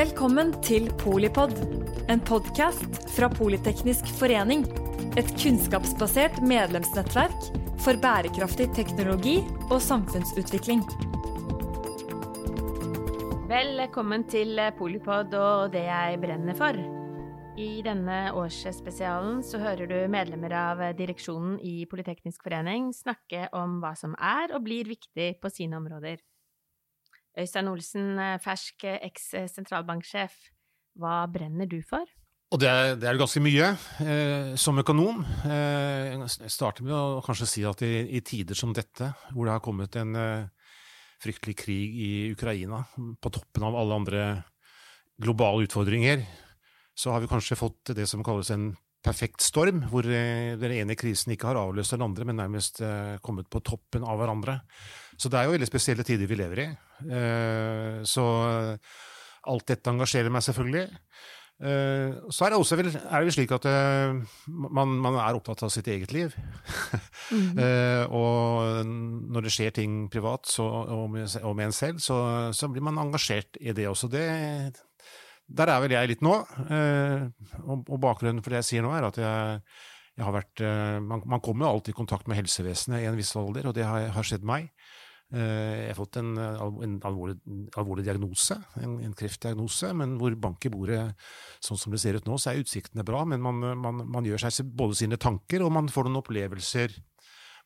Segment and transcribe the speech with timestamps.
[0.00, 1.50] Velkommen til Polipod,
[2.08, 4.62] en podkast fra Politeknisk forening.
[5.20, 7.50] Et kunnskapsbasert medlemsnettverk
[7.84, 9.34] for bærekraftig teknologi
[9.66, 10.80] og samfunnsutvikling.
[13.50, 16.80] Velkommen til Polipod og det jeg brenner for.
[17.60, 23.92] I denne årsspesialen så hører du medlemmer av direksjonen i Politeknisk forening snakke om hva
[24.00, 26.24] som er og blir viktig på sine områder.
[27.40, 30.34] Øystein Olsen, fersk eks-sentralbanksjef,
[31.00, 32.04] hva brenner du for?
[32.50, 33.66] Og det er, det er ganske mye.
[34.02, 38.74] Eh, som økonom eh, Jeg starter med å kanskje si at i, i, tider som
[38.74, 40.72] dette, hvor det har kommet en eh,
[41.22, 42.82] fryktelig krig i Ukraina,
[43.22, 44.24] på toppen av alle andre
[45.20, 46.24] globale utfordringer,
[46.96, 48.72] så har vi kanskje fått det som kalles en
[49.04, 53.16] perfekt storm, hvor eh, den ene krisen ikke har avløst den andre, men nærmest eh,
[53.24, 54.58] kommet på toppen av hverandre.
[55.20, 56.70] Så det er jo veldig spesielle tider vi lever i.
[57.12, 58.24] Eh, så
[59.50, 60.88] alt dette engasjerer meg selvfølgelig.
[61.60, 63.66] Så er det også vel, er det slik at
[64.48, 66.32] man, man, er opptatt av sitt eget liv.
[67.30, 68.10] Mm -hmm.
[68.10, 72.68] og når det skjer ting privat så, og, med, og, med, en selv, så, så,
[72.68, 74.08] blir man engasjert i det også.
[74.08, 74.74] Det,
[75.46, 76.34] der er vel jeg litt nå.
[77.66, 79.60] og, og bakgrunnen for det jeg sier nå, er at jeg,
[80.16, 80.60] jeg har vært
[81.02, 84.08] man, man kommer alltid i kontakt med helsevesenet i en viss alder, og det har,
[84.08, 84.72] har skjedd meg.
[85.30, 87.36] Eh, jeg har fått en, en alvorlig,
[87.78, 91.04] alvorlig, diagnose, en, en, kreftdiagnose, men hvor bank i bordet,
[91.62, 93.22] sånn som det ser ut nå, så er utsiktene bra.
[93.28, 96.98] Men man, man, man gjør seg både sine tanker, og man får noen opplevelser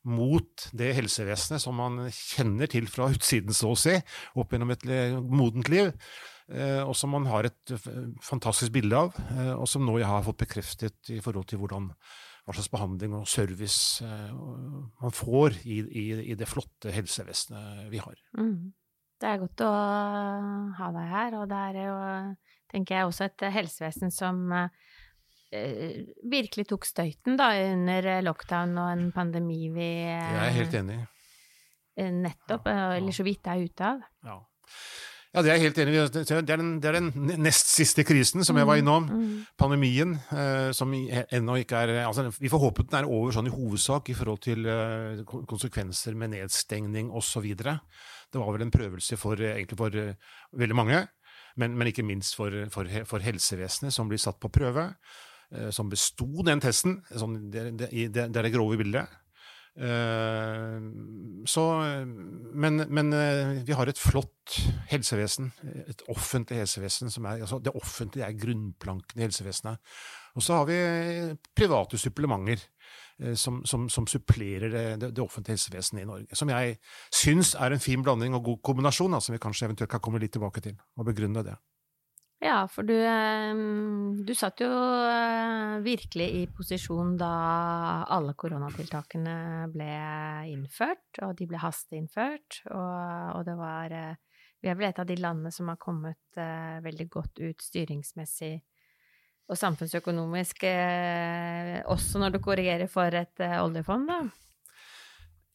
[0.05, 3.95] mot det helsevesenet som man kjenner til fra utsiden, så å si,
[4.37, 4.85] opp gjennom et
[5.25, 5.91] modent liv.
[6.45, 7.73] Eh, og som man har et
[8.21, 11.89] fantastisk bilde av, eh, og som nå jeg har fått bekreftet i forhold til hvordan
[12.45, 14.33] hva slags behandling og service eh,
[15.01, 18.19] man får i, i, i det flotte helsevesenet vi har.
[18.37, 18.73] Mm.
[19.21, 19.71] Det er godt å
[20.77, 21.95] ha deg her, og det er jo,
[22.73, 29.09] tenker jeg, også et helsevesen som eh, virkelig tok støyten da, under lockdown og en
[29.15, 30.99] pandemi vi Jeg er helt enig.
[31.95, 32.87] Nettopp, ja, ja.
[32.99, 34.03] eller så vidt er ute av.
[34.27, 34.37] Ja.
[35.35, 36.03] Ja, det er jeg helt enig i.
[36.15, 37.09] Det er den, det er den
[37.43, 39.07] nest siste krisen som jeg var mm, innom.
[39.09, 39.33] Mm.
[39.59, 43.53] Pandemien, eh, som ennå ikke er altså, Vi får håpe den er over sånn i
[43.53, 47.49] hovedsak i forhold til eh, konsekvenser med nedstengning osv.
[47.51, 49.99] Det var vel en prøvelse for, egentlig for
[50.55, 51.03] veldig mange,
[51.59, 54.93] men, men, ikke minst for, for, for, helsevesenet, som blir satt på prøve.
[55.71, 56.97] Som besto den testen.
[57.15, 59.11] Sånn, det, det, det er det grove bildet.
[59.75, 60.79] Eh,
[61.45, 61.63] så,
[62.53, 64.55] men, men, eh, vi har et flott
[64.87, 65.51] helsevesen,
[65.87, 67.11] et offentlig helsevesen.
[67.11, 69.77] som er, altså Det offentlige er grunnplanken i helsevesenet.
[70.35, 72.63] Og så har vi private supplementer
[73.19, 76.35] eh, som, som, som supplerer det, det, offentlige helsevesenet i Norge.
[76.35, 76.77] Som jeg
[77.11, 80.31] syns er en fin blanding og god kombinasjon, som vi kanskje eventuelt kan komme litt
[80.31, 81.55] tilbake til og begrunne det.
[82.45, 82.93] Ja, for du,
[84.21, 87.29] du satt jo eh, virkelig i posisjon da
[88.13, 89.37] alle koronatiltakene
[89.73, 89.87] ble
[90.51, 94.13] innført, og de ble hasteinnført, og, og det var eh,
[94.61, 98.55] Vi er vel et av de landene som har kommet veldig godt ut styringsmessig
[99.45, 100.63] og samfunnsøkonomisk,
[101.85, 104.23] også når du korrigerer for et oljefond, da?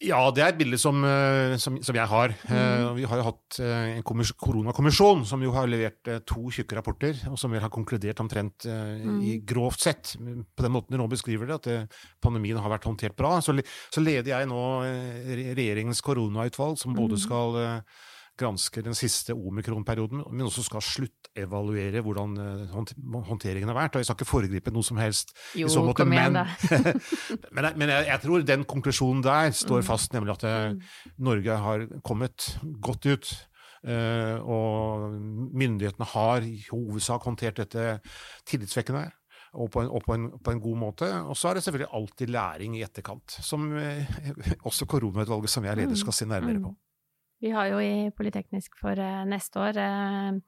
[0.00, 2.32] Ja, det er et bilde som, eh, som, som jeg har.
[2.48, 2.94] Mm.
[2.96, 7.36] Vi har jo hatt eh, en koronakommisjon som jo har levert to tjukke rapporter, og
[7.40, 9.18] som vel har konkludert omtrent mm.
[9.28, 13.18] i grovt sett, på den måten de nå beskriver det, at pandemien har vært håndtert
[13.18, 13.36] bra.
[13.44, 13.52] Så,
[13.92, 14.62] så leder jeg nå
[15.28, 17.24] regjeringens koronautvalg, som både mm.
[18.40, 22.78] Gransker den siste omikron-perioden, men også skal sluttevaluere hvordan eh,
[23.28, 23.96] håndteringen har vært.
[23.96, 25.34] Og jeg skal ikke foregripe noe som helst.
[25.58, 26.46] Jo, måte, kom igjen, da.
[27.56, 29.86] men, men jeg, jeg, tror den konklusjonen der står mm.
[29.90, 31.14] fast, nemlig at eh, mm.
[31.30, 32.50] Norge har kommet
[32.82, 33.32] godt ut.
[33.80, 35.14] Uh, og
[35.56, 37.94] myndighetene har i hovedsak håndtert dette
[38.44, 39.06] tillitsvekkende.
[39.56, 41.08] Og, på en, og på, en, på en, god måte.
[41.24, 43.64] Og så er det selvfølgelig alltid læring i etterkant, som
[44.68, 46.74] også koronautvalget som jeg leder skal se nærmere på.
[47.40, 50.38] Vi har jo i Politeknisk for uh, neste år uh,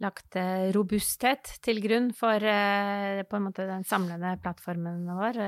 [0.00, 5.40] lagt uh, robusthet til grunn for på en måte den samlende plattformen vår.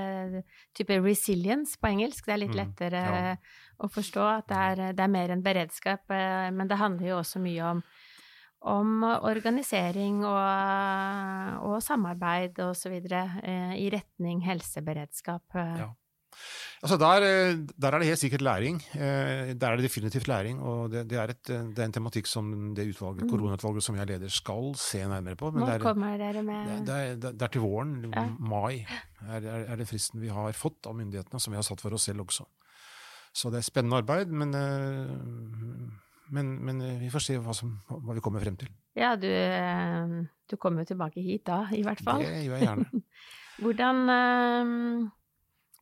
[0.76, 2.26] type resilience på engelsk.
[2.26, 3.34] Det er litt mm, lettere ja.
[3.80, 6.04] å forstå at det er, det er mer enn beredskap.
[6.08, 7.82] men det handler jo også mye om,
[8.60, 15.48] om organisering og, og samarbeid og så i retning helseberedskap.
[15.56, 15.88] Ja.
[16.82, 18.80] Altså der, eh, der, er det helt sikkert læring.
[18.94, 20.58] Eh, der er det definitivt læring.
[20.60, 23.30] Og det, det, er, et, det er, en tematikk som det utvalget, mm.
[23.30, 25.52] koronautvalget som jeg leder, skal se nærmere på.
[25.54, 28.26] Men Nå kommer dere med det, er, det er til våren, ja.
[28.38, 28.82] mai,
[29.28, 32.08] er, er, det fristen vi har fått av myndighetene, som vi har satt for oss
[32.10, 32.48] selv også.
[33.32, 36.00] Så det er spennende arbeid, men, eh,
[36.32, 38.70] Men, men vi får se hva, som, hva, vi kommer frem til.
[38.96, 39.28] Ja, du,
[40.48, 42.24] du kommer jo tilbake hit da, i hvert fall.
[42.24, 43.02] Det gjør jeg gjerne.
[43.62, 43.98] hvordan,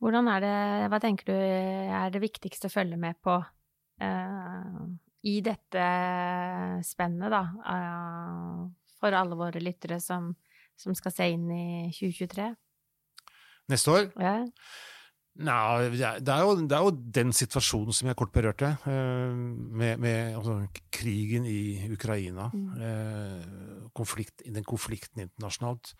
[0.01, 0.57] hvordan er det
[0.91, 4.83] Hva tenker du er det viktigste å følge med på uh,
[5.21, 5.87] i dette
[6.87, 7.43] spennet, da?
[7.61, 8.69] Uh,
[9.01, 10.31] for alle våre lyttere som,
[10.77, 12.47] som, skal se inn i 2023?
[13.71, 14.09] Neste år?
[14.17, 14.39] Ja.
[15.41, 20.01] Nei, det er, jo, det er, jo, den situasjonen som jeg kort berørte, uh, med,
[20.01, 20.57] med altså,
[20.93, 22.49] krigen i Ukraina.
[22.51, 23.87] Mm.
[23.97, 25.93] Konflikt, den konflikten internasjonalt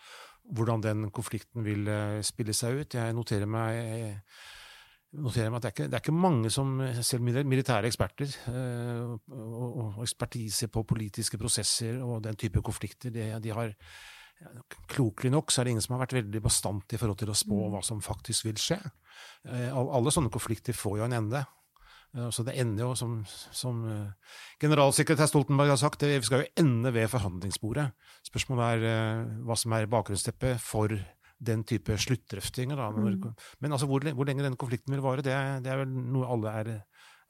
[0.51, 2.97] hvordan den konflikten vil eh, spille seg ut.
[2.97, 4.27] Jeg noterer meg,
[5.19, 9.35] noterer meg at det er, ikke, det er, ikke, mange som, selv militære eksperter eh,
[9.35, 13.75] og, ekspertise på politiske prosesser og den type konflikter, de, de har
[14.89, 17.35] Klokelig nok så er det ingen som har vært veldig bastant i forhold til å
[17.37, 17.65] spå mm.
[17.75, 18.79] hva som faktisk vil skje.
[19.45, 21.43] Eh, alle sånne konflikter får jo en ende.
[22.11, 23.21] Så det ender jo, som,
[23.55, 27.85] som eh, generalsekretær Stoltenberg har sagt, vi skal jo ende ved forhandlingsbordet.
[28.27, 30.91] Spørsmålet er uh, hva som er bakgrunnsteppet for
[31.41, 32.81] den type sluttdrøftinger.
[32.91, 33.31] Mm.
[33.63, 36.55] Men altså, hvor, hvor, lenge denne konflikten vil vare, det, det er vel noe alle
[36.59, 36.73] er,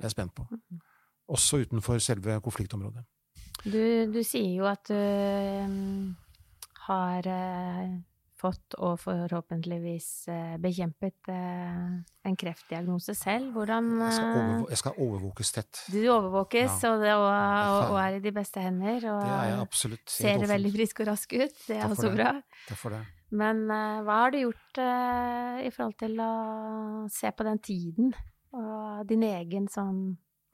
[0.02, 0.48] er spent på.
[0.50, 0.82] Mm.
[1.32, 3.06] Også utenfor selve konfliktområdet.
[3.62, 6.16] Du, du sier jo at du
[6.88, 7.30] har
[8.42, 11.84] fått og forhåpentligvis eh, bekjempet eh,
[12.28, 13.52] en kreftdiagnose selv.
[13.56, 15.84] Hvordan jeg skal, overvå jeg skal overvåkes tett.
[15.94, 16.92] Du overvåkes ja.
[16.92, 19.08] og, og, og, er i de beste hender.
[19.14, 20.16] Og det er jeg absolutt.
[20.16, 21.64] ser veldig frisk og rask ut.
[21.68, 22.18] Det er også det.
[22.18, 22.36] bra.
[22.68, 23.06] Takk for det.
[23.42, 26.32] Men hva har du gjort i forhold til å
[27.14, 28.10] se på den tiden
[28.52, 30.02] og din egen sånn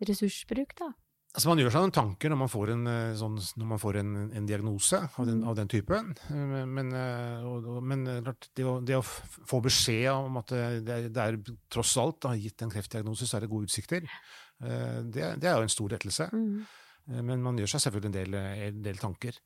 [0.05, 0.91] ressursbruk, da?
[1.37, 3.35] Altså Man gjør seg noen tanker når man får en, eh, sånn,
[3.69, 6.09] man får en, en diagnose av den, av den, typen.
[6.33, 11.21] Eh, men, eh, og, men det, å, det, å, få beskjed om at det, det
[11.27, 11.37] er
[11.69, 14.09] tross alt, da, gitt en kreftdiagnose, så er det gode utsikter,
[14.57, 16.25] det, det er jo en stor lettelse.
[16.33, 17.21] Mm.
[17.29, 19.37] Men man gjør seg selvfølgelig en del, en del tanker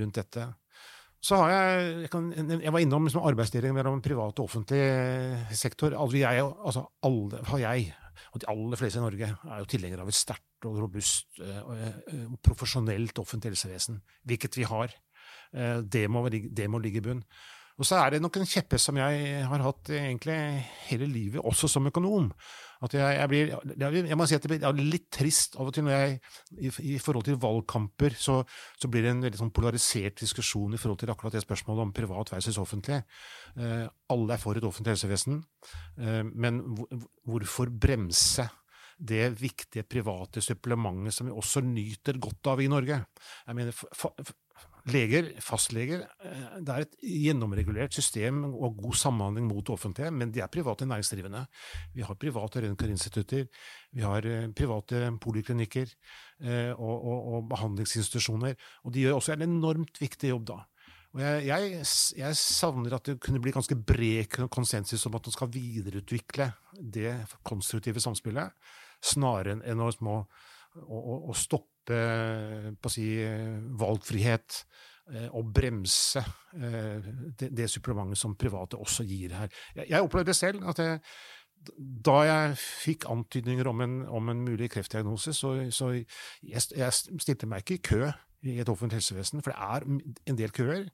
[0.00, 0.48] rundt dette.
[1.24, 2.32] Så har jeg Jeg, kan,
[2.62, 4.82] jeg var innom liksom arbeidsdelingen mellom privat og offentlig
[5.56, 5.96] sektor.
[5.96, 7.94] Altså, jeg, altså alle, har jeg,
[8.32, 11.60] og de aller fleste i Norge, er jo tilhengere av et sterkt og robust eh,
[11.66, 14.94] og profesjonelt offentlig helsevesen, hvilket vi har.
[15.52, 17.24] Eh, det må, det må ligge i bunn.
[17.76, 20.36] Og så er det nok en kjepphest som jeg har hatt egentlig
[20.88, 22.30] hele livet, også som økonom.
[22.84, 25.86] At jeg, jeg blir jeg må si at det blir litt trist av og til
[25.86, 26.18] når jeg
[26.68, 28.40] i, i forhold til valgkamper så,
[28.76, 31.94] så, blir det en veldig sånn polarisert diskusjon i forhold til akkurat det spørsmålet om
[31.96, 33.00] privat versus offentlig.
[33.56, 35.40] Eh, alle er for et offentlig helsevesen,
[36.02, 36.62] eh, men
[37.24, 38.48] hvorfor bremse?
[38.96, 42.96] det viktige private supplementet som vi også nyter godt av i Norge.
[43.44, 43.76] Jeg mener,
[44.92, 50.30] leger, fastleger, eh, det er et gjennomregulert system og god samhandling mot det offentlige, men
[50.32, 51.42] de er private næringsdrivende.
[51.94, 53.46] Vi har private røntgeninstitutter,
[53.92, 55.90] vi har eh, private poliklinikker
[56.40, 58.54] eh, og, og, og behandlingsinstitusjoner,
[58.84, 60.62] og de gjør også en enormt viktig jobb da.
[61.16, 61.84] Og jeg, jeg,
[62.18, 67.14] jeg, savner at det kunne bli ganske bred konsensus om at man skal videreutvikle det
[67.46, 68.52] konstruktive samspillet
[69.00, 69.88] snarere enn å,
[70.76, 73.06] å, å stoppe på å si,
[73.80, 74.58] valgfrihet
[75.12, 76.22] eh, og bremse
[76.56, 79.52] eh, det, det, supplementet som private også gir her.
[79.78, 81.00] Jeg opplevde selv at jeg,
[81.76, 86.92] da jeg fikk antydninger om en, om en mulig kreftdiagnose, så, så jeg, jeg,
[87.22, 88.10] stilte meg ikke i kø
[88.46, 89.86] i et offentlig helsevesen, for det er
[90.30, 90.86] en del køer.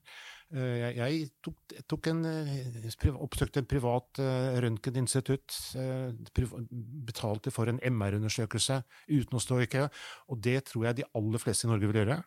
[0.52, 5.54] Eh, jeg, jeg tok, tok en, eh, oppsøkte en privat uh, røntgeninstitutt,
[7.09, 9.87] betalte for en MR-undersøkelse uten å stå i kø,
[10.28, 12.21] og det tror jeg de aller fleste i Norge vil gjøre.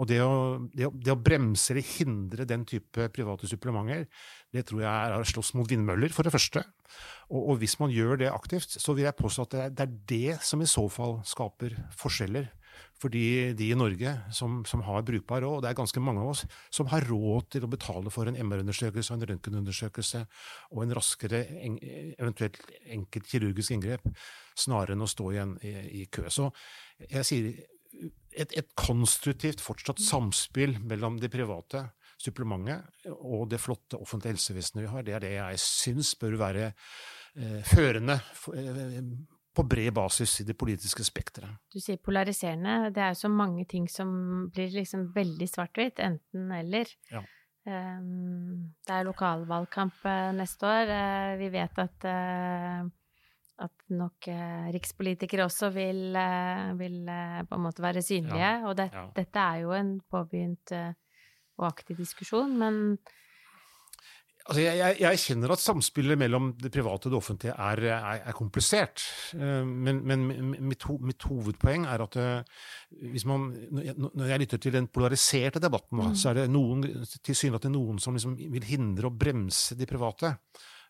[0.00, 0.32] Og det å,
[0.72, 4.06] det, å, det å, bremse eller hindre den type private supplementer,
[4.54, 6.62] det tror jeg er å slåss mot vindmøller, for det første.
[7.28, 9.84] Og, og, hvis man gjør det aktivt, så vil jeg påstå at det er, det
[9.84, 12.48] er det som i så fall skaper forskjeller
[13.00, 16.32] fordi de i Norge som, som har brukbar råd, og det er ganske mange av
[16.34, 16.44] oss,
[16.74, 20.22] som har råd til å betale for en MR-undersøkelse og en røntgenundersøkelse
[20.74, 21.78] og en raskere, en,
[22.18, 22.60] eventuelt
[22.92, 24.08] enkelt kirurgisk inngrep,
[24.58, 26.28] snarere enn å stå igjen i, i kø.
[26.32, 26.50] Så
[27.08, 27.52] jeg sier
[28.30, 31.88] et, et, konstruktivt fortsatt samspill mellom det private
[32.20, 36.66] supplementet og det flotte offentlige helsevesenet vi har, det er det jeg syns bør være
[36.68, 39.00] eh, førende for, eh,
[39.56, 41.58] på bred basis i det politiske spekteret.
[41.72, 42.92] Du sier polariserende.
[42.94, 44.10] Det er jo så mange ting som
[44.54, 46.92] blir liksom veldig svart-hvitt, enten-eller.
[47.10, 47.24] Ja.
[47.66, 50.92] Um, det er lokalvalgkamp uh, neste år.
[50.94, 52.86] Uh, vi vet at, uh,
[53.66, 54.30] at nok
[54.72, 56.16] rikspolitikere også vil,
[56.78, 57.00] vil
[57.50, 58.38] på en måte være synlige.
[58.40, 58.68] Ja.
[58.70, 59.04] Og det, ja.
[59.18, 60.72] dette er jo en påbegynt
[61.60, 62.96] og aktiv diskusjon, men
[64.48, 68.22] Altså jeg, jeg, jeg, kjenner at samspillet mellom det private og det offentlige er, er,
[68.30, 69.04] er komplisert.
[69.36, 70.24] Eh, men, men
[70.64, 72.64] mitt, mitt, hovedpoeng er at eh,
[73.12, 76.16] hvis man, når jeg lytter til den polariserte debatten, mm.
[76.18, 76.86] så er det noen,
[77.20, 80.34] tilsynelatende noen som liksom vil hindre og bremse de private.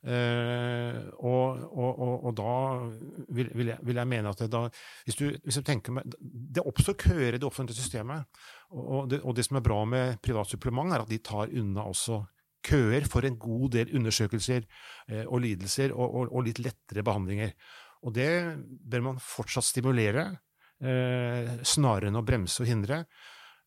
[0.01, 2.53] Uh, og, og, og, og, da
[3.37, 4.63] vil, vil, jeg, vil, jeg, mene at det, da,
[5.05, 6.15] hvis, du, hvis du tenker meg,
[6.57, 8.25] Det oppstår køer i det offentlige systemet.
[8.73, 11.85] Og det, og det, som er bra med privat supplement, er at de tar unna
[11.85, 12.23] også
[12.65, 14.65] køer for en god del undersøkelser
[15.09, 17.55] eh, og lidelser og, og, og, litt lettere behandlinger.
[18.07, 20.27] Og det bør man fortsatt stimulere,
[20.81, 23.05] eh, snarere enn å bremse og hindre.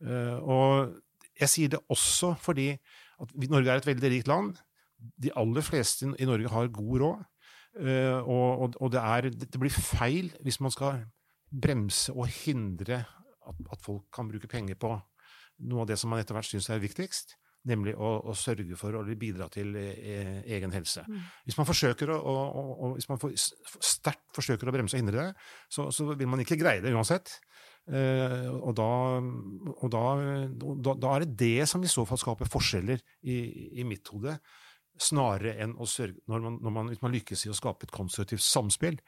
[0.04, 1.00] Eh, og
[1.40, 4.58] jeg sier det også fordi at Norge er et veldig rikt land.
[4.98, 7.30] De aller fleste i Norge har god råd.
[7.74, 11.08] Eh, og, og det, er, det, blir feil hvis man skal
[11.50, 14.92] bremse og hindre at, at folk kan bruke penger på
[15.66, 17.34] noe av det som man etter hvert syns er viktigst
[17.70, 21.06] nemlig å, å, sørge for å bidra til eh, egen helse.
[21.08, 21.22] Mm.
[21.48, 25.20] Hvis man forsøker å, å, å hvis man for, sterkt forsøker å bremse og hindre
[25.22, 27.38] det, så, så, vil man ikke greie det uansett.
[27.84, 28.90] Eh, og, da,
[29.74, 30.04] og da,
[30.56, 33.40] da, da, er det det som i så fall skaper forskjeller i,
[33.80, 34.38] i mitt hode,
[35.00, 37.96] snarere enn å sørge når man, når man, Hvis man lykkes i å skape et
[37.96, 39.00] konstruktivt samspill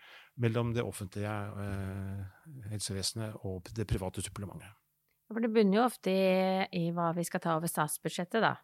[0.42, 2.24] mellom det offentlige eh,
[2.72, 4.85] helsevesenet og det private supplementet.
[5.32, 6.30] For det bunner jo ofte i,
[6.78, 8.56] i, hva vi skal ta over statsbudsjettet, da.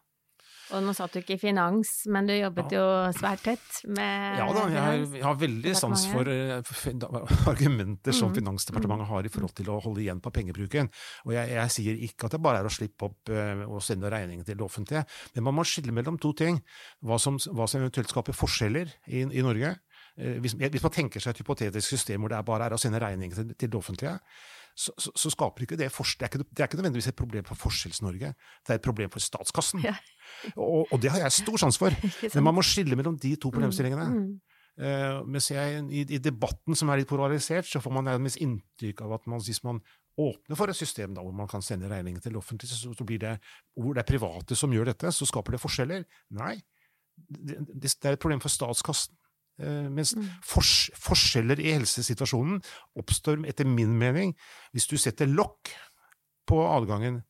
[0.72, 2.80] Og nå satt du ikke i finans, men du jobbet ja.
[2.80, 8.30] jo svært tett med Ja da, jeg, jeg har veldig sans for uh, argumenter som
[8.30, 8.36] mm.
[8.38, 10.88] Finansdepartementet har i forhold til å holde igjen på pengebruken.
[11.26, 14.12] Og jeg, jeg sier ikke at det bare er å slippe opp uh, og sende
[14.12, 15.04] regningen til det offentlige,
[15.34, 16.62] men man må skille mellom to ting.
[17.04, 19.74] Hva som, hva som eventuelt skaper forskjeller i, i Norge.
[20.16, 23.02] Uh, hvis, hvis, man tenker seg et hypotetisk system hvor det bare er å sende
[23.02, 24.16] regningen til, til det offentlige,
[24.74, 27.44] så, så, så, skaper ikke det det er, ikke, det er ikke nødvendigvis et problem
[27.48, 29.82] for Forskjells-Norge, det er et problem for statskassen.
[29.84, 29.94] Ja.
[30.56, 31.92] og, og, det har jeg stor sans for.
[32.34, 34.08] Men man må skille mellom de to problemstillingene.
[34.08, 34.24] Mm.
[34.30, 34.40] Mm.
[34.72, 39.02] Uh, mens jeg, i, i, debatten som er litt polarisert, så får man nærmest inntrykk
[39.04, 39.82] av at man, hvis man
[40.20, 43.20] åpner for et system da, hvor man kan sende regninger til offentlig, så, så blir
[43.20, 43.34] det,
[43.76, 46.06] hvor det er private som gjør dette, så skaper det forskjeller.
[46.40, 46.54] Nei,
[47.28, 49.16] det, det er et problem for statskassen.
[49.60, 50.28] Eh, mens mm.
[50.48, 52.62] fors forskjeller i helsesituasjonen
[52.98, 54.32] oppstår etter min mening
[54.72, 55.74] hvis du setter lokk
[56.48, 57.20] på adgangen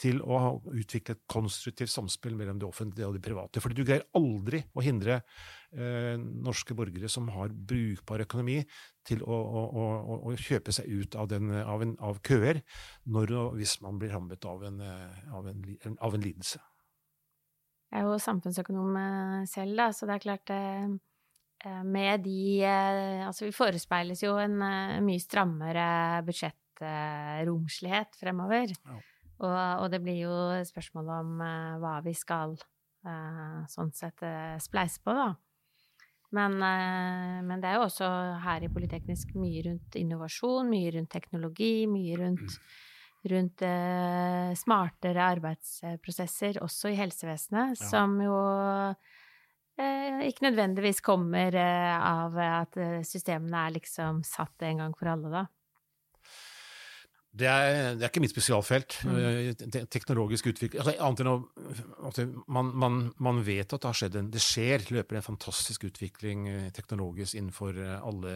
[0.00, 3.60] til å utvikle et konstruktivt samspill mellom det offentlige og det private.
[3.60, 8.62] Fordi du greier aldri å hindre eh, norske borgere som har brukbar økonomi,
[9.04, 12.62] til å, å, å, å kjøpe seg ut av, den, av, en, av køer
[13.12, 15.62] når og hvis man blir rammet av en, eh, av en,
[16.00, 16.62] av en lidelse.
[17.90, 20.88] Jeg er jo samfunnsøkonom eh, selv, da, så det er klart Eh,
[21.84, 25.84] med de eh, Altså, vi forespeiles jo en eh, mye strammere
[26.26, 28.72] budsjettromslighet fremover.
[28.72, 28.98] Ja.
[29.40, 30.34] Og, og, det blir jo
[30.68, 31.38] spørsmål om
[31.80, 32.58] hva vi skal
[33.00, 34.20] sånn sett
[34.60, 35.30] spleise på, da.
[36.36, 38.10] Men, men, det er jo også
[38.44, 43.24] her i Politeknisk mye rundt innovasjon, mye rundt teknologi, mye rundt, mm.
[43.32, 43.64] rundt
[44.60, 47.88] smartere arbeidsprosesser, også i helsevesenet, ja.
[47.94, 49.16] som jo eh,
[50.26, 55.32] ikke nødvendigvis kommer eh, av at eh, systemene er liksom satt en gang for alle,
[55.32, 55.46] da.
[57.30, 58.96] Det er, det er, ikke mitt spesialfelt.
[59.06, 59.18] Mm.
[59.22, 61.34] Eh, teknologisk utvikling altså, Annet enn å
[62.08, 65.86] altså, man, man, man, vet at det har skjedd en Det skjer, løper en fantastisk
[65.86, 68.34] utvikling teknologisk innenfor alle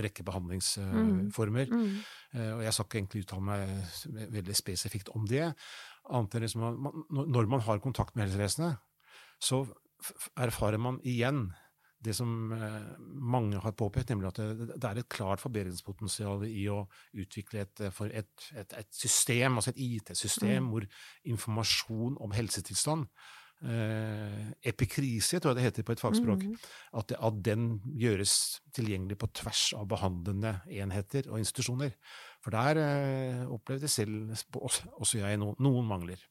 [0.00, 1.68] rekke behandlingsformer.
[1.68, 1.84] Mm.
[1.84, 2.48] Mm.
[2.56, 5.50] Og jeg skal ikke egentlig uttale meg veldig spesifikt om det.
[6.08, 7.04] Annet enn liksom, man,
[7.36, 8.80] når man har kontakt med helsevesenet,
[9.42, 9.66] så
[10.40, 11.50] erfarer man igjen
[12.02, 14.40] det som eh, mange har påpekt, nemlig at
[14.72, 16.80] det, er et klart forbedringspotensial i å
[17.14, 20.72] utvikle et, eh, et, et, et system, altså et IT-system, mm.
[20.72, 20.88] hvor
[21.34, 23.06] informasjon om helsetilstand
[23.62, 26.44] eh, Epikrise, tror jeg det heter på et fagspråk.
[26.48, 26.58] Mm.
[26.98, 28.34] At, at, den gjøres
[28.74, 31.94] tilgjengelig på tvers av behandlende enheter og institusjoner.
[32.42, 36.22] For der eh, opplevde selv også jeg no, noen mangler.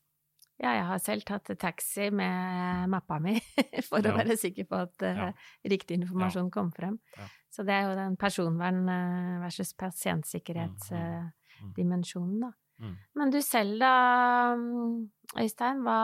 [0.62, 3.32] Ja, jeg har selv tatt taxi med mappa mi
[3.90, 4.12] for ja.
[4.12, 5.30] å være sikker på at uh, ja.
[5.74, 6.54] riktig informasjon ja.
[6.54, 6.96] kom frem.
[7.52, 12.52] Så det er jo den personvern uh, versus pasientsikkerhetsdimensjonen, uh, da.
[12.82, 12.96] Mm.
[13.18, 13.94] Men du selv da,
[15.42, 16.00] Øystein, hva,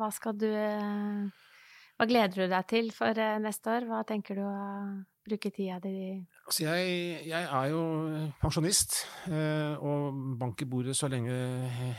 [0.00, 0.50] hva skal du
[1.96, 3.12] Hva gleder du deg til for
[3.44, 3.82] neste år?
[3.88, 4.46] Hva tenker du å
[5.26, 5.92] bruke tida di
[6.46, 6.90] Altså jeg,
[7.26, 7.80] jeg, er jo
[8.38, 11.34] pensjonist, eh, og bank i bordet så lenge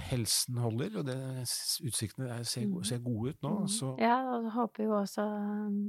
[0.07, 0.93] helsen holder.
[1.01, 1.17] Og det,
[1.83, 2.77] utsiktene ser, mm.
[2.87, 3.51] ser, gode ut nå.
[3.65, 3.67] Mm.
[3.67, 3.91] Så.
[3.99, 5.25] Ja, og håper jo også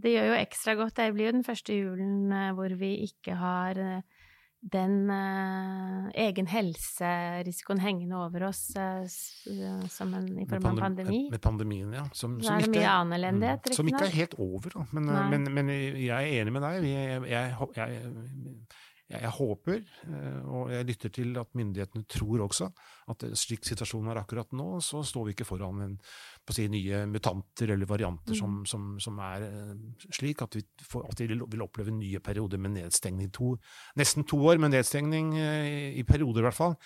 [0.02, 0.96] Det gjør jo ekstra godt.
[0.98, 4.17] Det blir jo den første julen eh, hvor vi ikke har eh,
[4.60, 9.04] den eh, egen helserisikoen hengende over oss eh,
[9.90, 11.20] som en, i form av pandemi.
[11.30, 12.04] Med pandemien, ja.
[12.12, 14.86] Som, som, ikke, mm, som ikke er helt over, da.
[14.92, 16.88] Men, men, men, jeg er enig med deg.
[16.90, 18.16] Jeg, jeg, jeg,
[19.08, 19.78] jeg, jeg, håper,
[20.12, 22.68] eh, og jeg lytter til at myndighetene tror også,
[23.08, 25.94] at slik situasjonen er akkurat nå, så står vi ikke foran en,
[26.52, 28.40] si, nye mutanter eller varianter mm.
[28.40, 29.72] som, som, som, er eh,
[30.12, 33.32] slik at vi, får, at vi, vil oppleve nye perioder med nedstengning.
[33.38, 33.54] To,
[33.96, 36.76] nesten to år med nedstengning, eh, i perioder i hvert fall.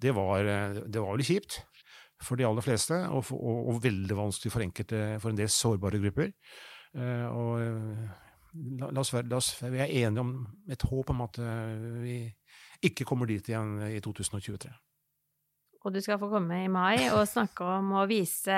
[0.00, 0.44] Det var,
[0.84, 1.62] det var veldig kjipt
[2.20, 6.00] for de aller fleste, og, og, og veldig vanskelig for enkelte, for en del sårbare
[6.02, 6.34] grupper.
[7.32, 10.30] og La, la, oss være, la oss være enige om
[10.70, 12.22] et håp om at uh, vi
[12.86, 14.72] ikke kommer dit igjen i 2023.
[15.80, 18.56] Og du skal få komme i mai og snakke om å vise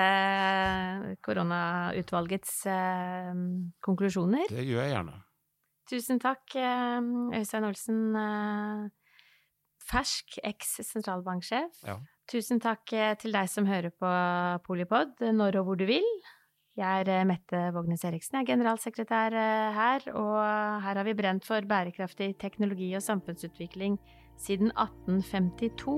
[1.23, 3.45] koronautvalgets uh,
[3.85, 4.49] konklusjoner.
[4.49, 5.21] Det gjør jeg gjerne.
[5.93, 6.55] Tusen takk,
[7.35, 7.97] Øystein Olsen,
[9.83, 11.81] fersk eks-sentralbanksjef.
[11.83, 11.97] Ja.
[12.31, 12.87] Tusen takk
[13.19, 14.13] til deg som hører på
[14.63, 16.07] Polipod når og hvor du vil.
[16.73, 20.37] Jeg er eh, Mette Vågnes Eriksen, jeg er generalsekretær eh, her, og
[20.81, 23.99] her har vi brent for bærekraftig teknologi og samfunnsutvikling
[24.41, 25.93] siden 1852.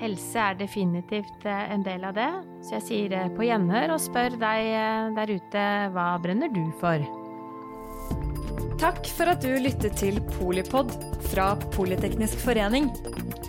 [0.00, 2.30] Helse er definitivt eh, en del av det,
[2.64, 4.72] så jeg sier på gjenhør og spør deg
[5.20, 7.04] der ute hva brenner du for?
[8.80, 10.96] Takk for at du lyttet til Polipod
[11.28, 12.88] fra Politeknisk forening.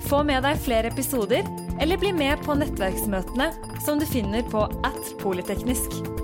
[0.10, 1.48] Få med deg flere episoder,
[1.80, 3.54] eller bli med på nettverksmøtene
[3.86, 6.20] som du finner på at polyteknisk.